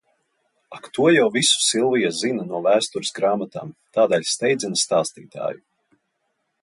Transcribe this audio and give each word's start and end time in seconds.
Ak 0.77 0.85
to 0.97 1.03
jau 1.15 1.25
visu 1.35 1.59
Silvija 1.65 2.09
zina 2.21 2.45
no 2.53 2.61
vēstures 2.69 3.13
grāmatām, 3.21 3.77
tādēļ 3.99 4.27
steidzina 4.33 4.81
stāstītāju. 4.87 5.63